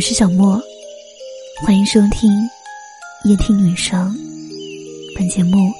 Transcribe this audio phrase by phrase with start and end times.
[0.00, 0.58] 我是小莫，
[1.62, 2.30] 欢迎收听
[3.24, 4.16] 夜听女生。
[5.14, 5.70] 本节目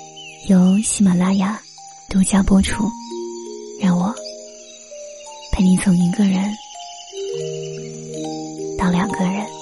[0.46, 1.58] 由喜马拉雅
[2.10, 2.84] 独家播出。
[3.80, 4.14] 让我
[5.52, 6.54] 陪你从一个人
[8.76, 9.59] 到两个人。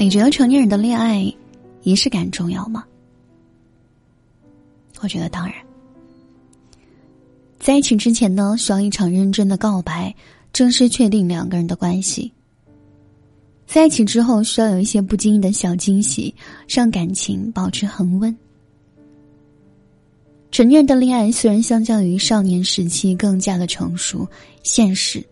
[0.00, 1.30] 你觉得成年人的恋爱
[1.82, 2.82] 仪式感重要吗？
[5.02, 5.54] 我觉得当然。
[7.58, 10.14] 在一起之前呢，需要一场认真的告白，
[10.54, 12.32] 正式确定两个人的关系。
[13.66, 16.34] 在一起之后，需要有一些不经意的小惊喜，
[16.66, 18.34] 让感情保持恒温。
[20.50, 24.26] 成年人的恋爱虽然相较于少年时期更加的成熟、
[24.62, 25.22] 现实，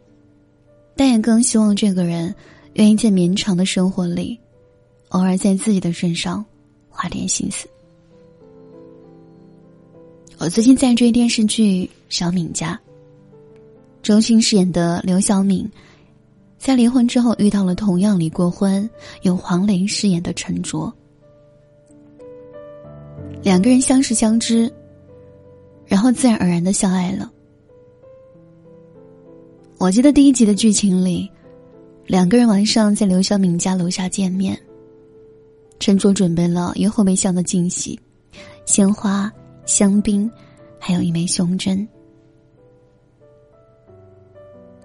[0.95, 2.35] 但也更希望这个人
[2.75, 4.39] 愿意在绵长的生活里。
[5.11, 6.45] 偶尔在自己的身上
[6.89, 7.69] 花点心思。
[10.39, 12.79] 我最近在追电视剧《小敏家》，
[14.03, 15.69] 周迅饰演的刘小敏，
[16.59, 18.89] 在离婚之后遇到了同样离过婚、
[19.23, 20.93] 由黄磊饰演的陈卓，
[23.43, 24.73] 两个人相识相知，
[25.87, 27.31] 然后自然而然的相爱了。
[29.79, 31.29] 我记得第一集的剧情里，
[32.07, 34.57] 两个人晚上在刘小敏家楼下见面。
[35.79, 37.99] 陈卓准备了一个后备箱的惊喜，
[38.67, 39.33] 鲜花、
[39.65, 40.31] 香槟，
[40.79, 41.87] 还有一枚胸针。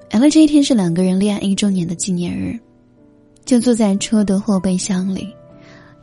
[0.09, 2.59] 然后这一天是两个人恋爱一周年的纪念日，
[3.43, 5.35] 就坐在车的后备箱里，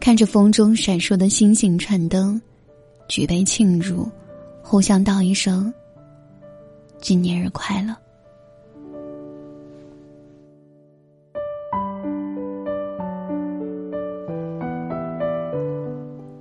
[0.01, 2.41] 看着风中闪烁的星星串灯，
[3.09, 4.11] 举杯庆祝，
[4.63, 5.73] 互相道一声
[7.01, 7.97] “纪念日快乐”。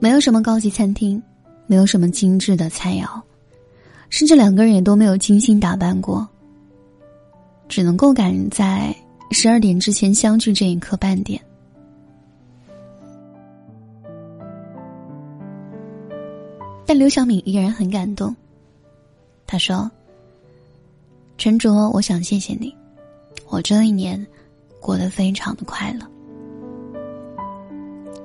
[0.01, 1.21] 没有什么高级餐厅，
[1.67, 3.21] 没有什么精致的菜肴，
[4.09, 6.25] 甚至两个人也都没有精心打扮过。
[7.67, 8.95] 只能够赶在
[9.31, 11.39] 十二点之前相聚这一刻半点。
[16.85, 18.33] 但刘小敏依然很感动。
[19.45, 19.91] 他说
[21.37, 22.73] ：“陈卓，我想谢谢你，
[23.49, 24.25] 我这一年
[24.79, 26.07] 过得非常的快乐。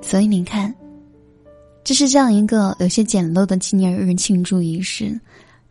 [0.01, 0.73] 所以你看。”
[1.85, 5.17] 这是这样一个有些简陋的纪念日庆祝仪式，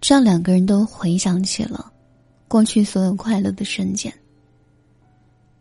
[0.00, 1.92] 这让两个人都回想起了
[2.46, 4.14] 过去所有快乐的瞬间，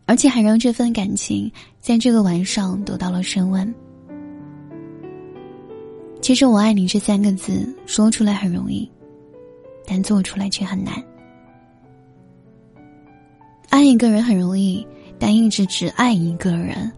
[0.06, 3.74] 而且还让这份感情在这个晚上得到了升温。
[6.22, 8.88] 其实“我爱你”这三个字说出来很容易，
[9.88, 10.94] 但做出来却很难。
[13.70, 14.86] 爱一个人很容易，
[15.18, 16.92] 但一直只爱一个人。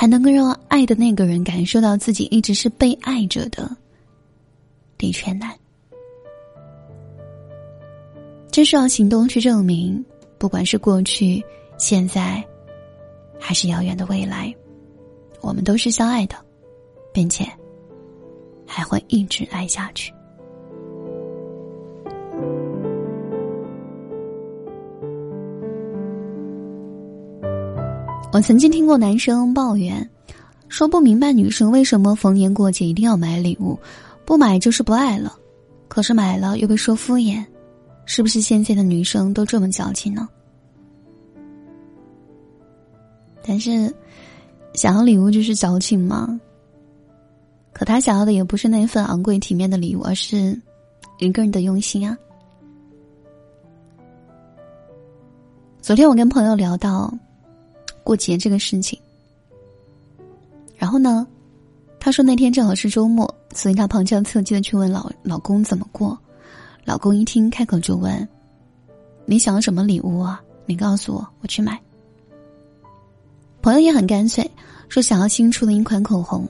[0.00, 3.70] 还能够让爱的那个人感受到自己一直是被爱着的，
[4.96, 5.54] 的确难。
[8.50, 10.02] 这需要行动去证明，
[10.38, 11.44] 不管是过去、
[11.76, 12.42] 现在，
[13.38, 14.50] 还是遥远的未来，
[15.42, 16.36] 我们都是相爱的，
[17.12, 17.46] 并且
[18.66, 20.10] 还会一直爱下去。
[28.32, 30.08] 我曾经听过男生抱怨，
[30.68, 33.76] 说不明白女生为什么逢年过节一定要买礼物，
[34.24, 35.36] 不买就是不爱了，
[35.88, 37.44] 可是买了又被说敷衍，
[38.04, 40.28] 是不是现在的女生都这么矫情呢？
[43.44, 43.92] 但是，
[44.74, 46.40] 想要礼物就是矫情吗？
[47.72, 50.56] 可他想要的也不是那份昂贵体面的礼物，而是
[51.18, 52.16] 一个人的用心啊。
[55.82, 57.12] 昨天我跟朋友聊到。
[58.10, 58.98] 过节这个事情，
[60.76, 61.24] 然后呢，
[62.00, 66.18] 他说那天正好是周末，所以他旁敲侧击的去问老老公怎么过。
[66.84, 68.28] 老公一听，开口就问
[69.26, 70.42] ：“你想要什么礼物啊？
[70.66, 71.80] 你告诉我，我去买。”
[73.62, 74.50] 朋友也很干脆，
[74.88, 76.44] 说想要新出的一款口红。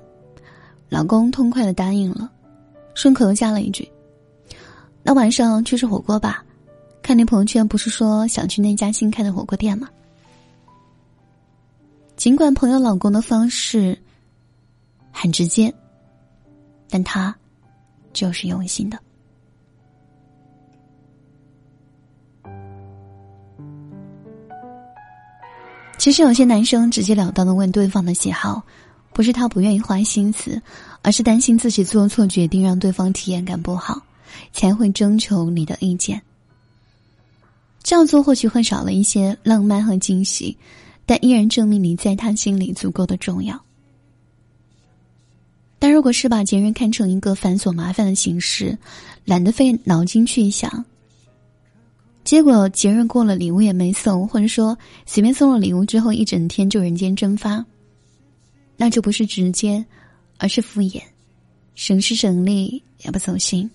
[0.89, 2.31] 老公痛快的答应了，
[2.95, 3.87] 顺口又加了一句
[5.05, 6.43] ：“那晚上去吃火锅吧，
[7.03, 9.87] 看你朋友圈不是说想去那家新开的火锅店吗？”
[12.21, 13.99] 尽管朋友老公的方式
[15.11, 15.73] 很直接，
[16.91, 17.35] 但他
[18.13, 18.99] 就是用心的。
[25.97, 28.63] 其实有些男生直截了当的问对方的喜好，
[29.15, 30.61] 不是他不愿意花心思，
[31.01, 33.99] 而是担心自己做错决定让对方体验感不好，
[34.53, 36.21] 才会征求你的意见。
[37.83, 40.55] 这样做或许会少了一些浪漫和惊喜。
[41.07, 43.61] 但依然证明你在他心里足够的重要。
[45.79, 48.77] 但如果是把节日看成一个繁琐麻烦的形式，
[49.25, 50.85] 懒得费脑筋去想，
[52.23, 54.77] 结果节日过了，礼物也没送，或者说
[55.07, 57.65] 随便送了礼物之后，一整天就人间蒸发，
[58.77, 59.83] 那就不是直接，
[60.37, 61.01] 而是敷衍，
[61.75, 63.69] 省时省力也不走心。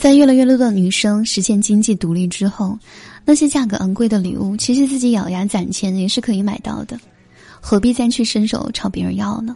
[0.00, 2.78] 在越来越多的女生实现经济独立之后，
[3.22, 6.98] 那些价格昂贵的礼物，其实自己咬牙攒钱也是可以买到的。
[7.60, 9.54] 何必再去伸手朝别人要呢？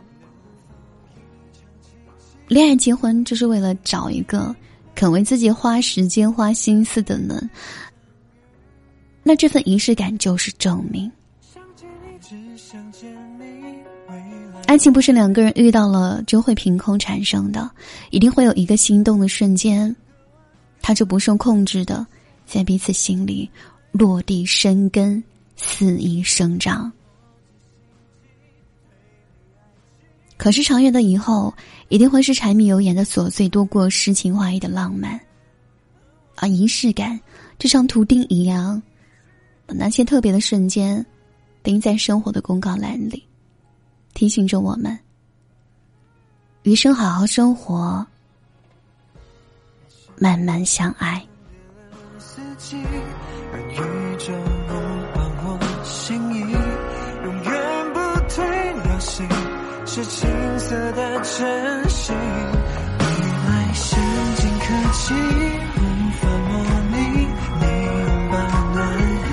[2.47, 4.55] 恋爱结婚就是为了找一个
[4.95, 7.51] 肯为自己花时间花心思的人，
[9.23, 11.11] 那这份仪式感就是证明。
[14.67, 17.71] 爱情不是两个人遇到了就会凭空产生的，
[18.11, 19.95] 一定会有一个心动的瞬间，
[20.87, 22.07] 他就不受控制的
[22.45, 23.49] 在彼此心里
[23.91, 25.25] 落地生根，
[25.57, 26.93] 肆意生长。
[30.37, 31.55] 可是长远的以后，
[31.89, 35.19] 一定会是柴米油盐的琐碎多过诗情画意的浪漫，
[36.37, 37.19] 而仪式感
[37.59, 38.83] 就像图钉一样，
[39.65, 41.03] 把那些特别的瞬间
[41.63, 43.27] 钉在生活的公告栏里，
[44.13, 44.99] 提醒着我们：
[46.65, 48.07] 余生好好生活，
[50.19, 51.23] 慢慢相爱。
[59.87, 60.29] 是青
[60.59, 63.05] 涩的真心，未
[63.47, 63.97] 来先
[64.35, 65.15] 进科技
[65.77, 65.79] 无
[66.19, 66.53] 法模
[66.91, 66.97] 拟
[67.61, 68.35] 你拥抱
[68.73, 69.31] 暖意。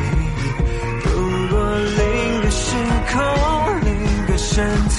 [1.03, 1.09] 如
[1.49, 1.55] 果
[1.97, 1.99] 另
[2.43, 2.61] 个时
[3.11, 3.17] 空，
[3.81, 3.89] 另
[4.27, 4.53] 个身
[4.89, 4.97] 体，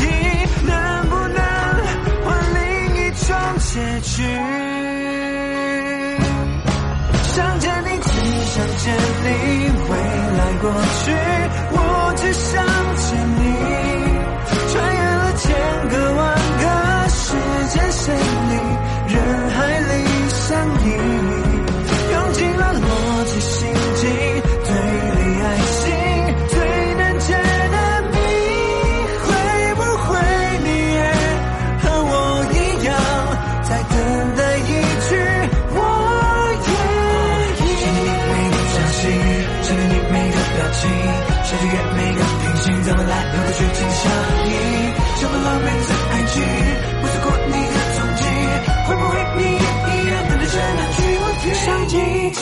[0.66, 0.72] 能
[1.08, 1.38] 不能
[2.24, 2.60] 换另
[2.96, 3.28] 一种
[3.60, 4.71] 结局？
[7.32, 8.10] 想见你，只
[8.44, 8.94] 想见
[9.24, 9.26] 你，
[9.88, 9.92] 未
[10.36, 10.70] 来过
[11.04, 11.10] 去，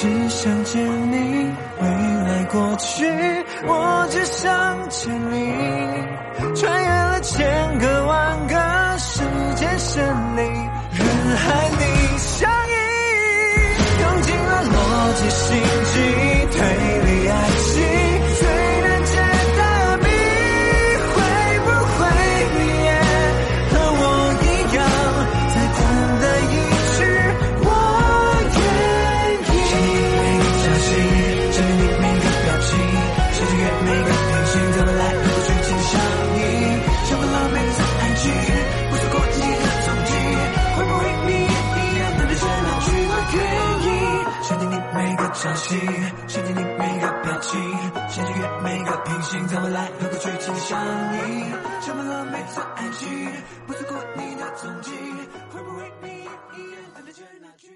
[0.01, 0.83] 只想见
[1.13, 3.05] 你，未来过去，
[3.67, 5.50] 我只想见你。
[45.41, 45.81] 相信，
[46.29, 47.59] 想见你每个表情，
[48.11, 50.79] 想穿越每个平行，在未来和过去紧相
[51.15, 51.45] 依，
[51.81, 53.09] 充满了每次爱情，
[53.67, 54.91] 不错过你的踪迹，
[55.51, 57.69] 会不会你也一样等待着那句？